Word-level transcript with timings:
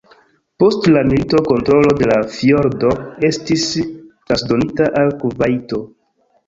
Post 0.61 0.87
la 0.95 1.03
milito 1.11 1.41
kontrolo 1.49 1.93
de 2.01 2.09
la 2.13 2.17
fjordo 2.37 2.95
estis 3.31 3.69
transdonita 3.79 4.93
al 5.05 5.17
Kuvajto. 5.23 5.87